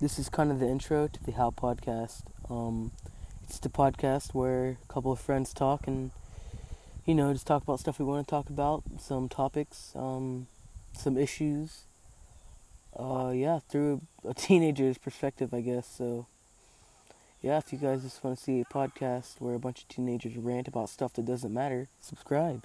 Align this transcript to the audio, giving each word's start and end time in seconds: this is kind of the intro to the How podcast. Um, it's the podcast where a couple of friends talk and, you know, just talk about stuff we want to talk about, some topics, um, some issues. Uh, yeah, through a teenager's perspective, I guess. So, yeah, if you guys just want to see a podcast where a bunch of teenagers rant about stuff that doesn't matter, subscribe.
this 0.00 0.18
is 0.18 0.28
kind 0.28 0.52
of 0.52 0.60
the 0.60 0.68
intro 0.68 1.08
to 1.08 1.24
the 1.24 1.32
How 1.32 1.50
podcast. 1.50 2.22
Um, 2.48 2.92
it's 3.42 3.58
the 3.58 3.68
podcast 3.68 4.32
where 4.32 4.78
a 4.82 4.92
couple 4.92 5.10
of 5.10 5.18
friends 5.18 5.52
talk 5.52 5.88
and, 5.88 6.12
you 7.04 7.16
know, 7.16 7.32
just 7.32 7.48
talk 7.48 7.64
about 7.64 7.80
stuff 7.80 7.98
we 7.98 8.04
want 8.04 8.24
to 8.24 8.30
talk 8.30 8.48
about, 8.48 8.84
some 9.00 9.28
topics, 9.28 9.92
um, 9.96 10.46
some 10.92 11.18
issues. 11.18 11.82
Uh, 12.96 13.32
yeah, 13.34 13.58
through 13.68 14.02
a 14.24 14.34
teenager's 14.34 14.98
perspective, 14.98 15.52
I 15.52 15.62
guess. 15.62 15.88
So, 15.88 16.26
yeah, 17.42 17.58
if 17.58 17.72
you 17.72 17.78
guys 17.78 18.02
just 18.02 18.22
want 18.22 18.38
to 18.38 18.42
see 18.42 18.60
a 18.60 18.64
podcast 18.64 19.40
where 19.40 19.56
a 19.56 19.60
bunch 19.60 19.82
of 19.82 19.88
teenagers 19.88 20.36
rant 20.36 20.68
about 20.68 20.90
stuff 20.90 21.12
that 21.14 21.24
doesn't 21.24 21.52
matter, 21.52 21.88
subscribe. 22.00 22.64